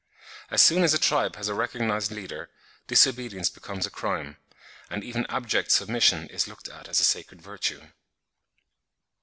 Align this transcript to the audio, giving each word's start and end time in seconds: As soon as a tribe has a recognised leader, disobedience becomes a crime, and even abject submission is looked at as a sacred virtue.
As 0.49 0.63
soon 0.63 0.81
as 0.81 0.95
a 0.95 0.97
tribe 0.97 1.35
has 1.35 1.47
a 1.47 1.53
recognised 1.53 2.09
leader, 2.09 2.49
disobedience 2.87 3.51
becomes 3.51 3.85
a 3.85 3.91
crime, 3.91 4.37
and 4.89 5.03
even 5.03 5.27
abject 5.29 5.69
submission 5.71 6.27
is 6.29 6.47
looked 6.47 6.67
at 6.69 6.87
as 6.87 6.99
a 7.01 7.03
sacred 7.03 7.39
virtue. 7.39 7.89